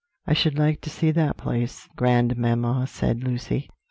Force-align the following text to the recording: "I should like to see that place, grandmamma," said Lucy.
"I 0.25 0.33
should 0.33 0.57
like 0.57 0.81
to 0.81 0.89
see 0.89 1.11
that 1.11 1.37
place, 1.37 1.87
grandmamma," 1.95 2.87
said 2.87 3.23
Lucy. 3.23 3.69